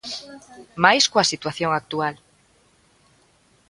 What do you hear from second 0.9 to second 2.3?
coa situación actual.